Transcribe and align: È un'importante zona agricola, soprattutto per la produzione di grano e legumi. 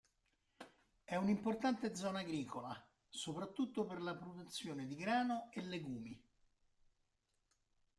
È 1.03 1.15
un'importante 1.15 1.95
zona 1.95 2.21
agricola, 2.21 2.75
soprattutto 3.07 3.85
per 3.85 4.01
la 4.01 4.15
produzione 4.15 4.87
di 4.87 4.95
grano 4.95 5.51
e 5.53 5.61
legumi. 5.61 6.19